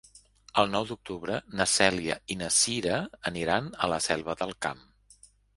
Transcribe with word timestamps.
El 0.61 0.71
nou 0.75 0.87
d'octubre 0.91 1.35
na 1.59 1.67
Cèlia 1.75 2.17
i 2.37 2.39
na 2.41 2.49
Cira 2.57 2.97
aniran 3.33 3.71
a 3.85 3.91
la 3.95 4.01
Selva 4.07 4.37
del 4.41 4.57
Camp. 4.69 4.87